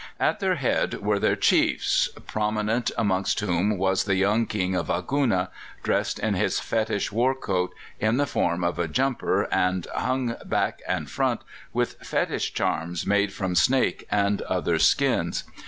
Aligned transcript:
"At 0.19 0.39
their 0.39 0.55
head 0.55 0.95
were 0.95 1.19
their 1.19 1.35
chiefs, 1.35 2.09
prominent 2.25 2.89
amongst 2.97 3.39
whom 3.39 3.77
was 3.77 4.05
the 4.05 4.15
young 4.15 4.47
King 4.47 4.73
of 4.73 4.87
Aguna, 4.89 5.49
dressed 5.83 6.17
in 6.17 6.33
his 6.33 6.59
fetish 6.59 7.11
war 7.11 7.35
coat, 7.35 7.71
in 7.99 8.17
the 8.17 8.25
form 8.25 8.63
of 8.63 8.79
a 8.79 8.87
'jumper,' 8.87 9.43
and 9.53 9.85
hung 9.93 10.37
back 10.43 10.81
and 10.87 11.07
front 11.07 11.41
with 11.71 11.97
fetish 12.01 12.55
charms 12.55 13.05
made 13.05 13.31
from 13.31 13.53
snake 13.53 14.07
and 14.09 14.41
other 14.41 14.79
skins. 14.79 15.43